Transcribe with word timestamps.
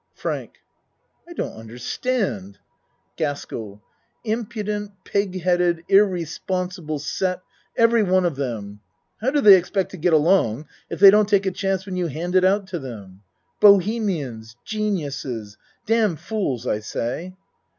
FRANK 0.15 0.53
I 1.29 1.33
don't 1.33 1.53
understand. 1.53 2.57
GASKELL 3.17 3.83
Impudent 4.23 4.93
pig 5.03 5.39
headed 5.43 5.83
irresponsible 5.89 6.97
set 6.97 7.41
every 7.77 8.01
one 8.01 8.25
of 8.25 8.35
them. 8.35 8.79
How 9.21 9.29
do 9.29 9.41
they 9.41 9.53
expect 9.55 9.91
to 9.91 9.97
get 9.97 10.13
along 10.13 10.65
if 10.89 10.99
they 10.99 11.11
don't 11.11 11.29
take 11.29 11.45
a 11.45 11.51
chance 11.51 11.85
when 11.85 11.97
you 11.97 12.07
hand 12.07 12.35
it 12.35 12.43
out 12.43 12.65
to 12.69 12.79
them? 12.79 13.21
Bohemians! 13.59 14.55
Geniuses! 14.65 15.59
Damn 15.85 16.15
fools, 16.15 16.65
I 16.65 16.79
say. 16.79 17.35